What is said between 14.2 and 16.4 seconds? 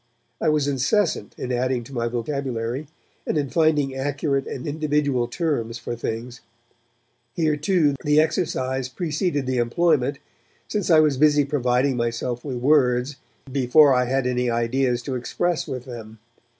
any ideas to express with them.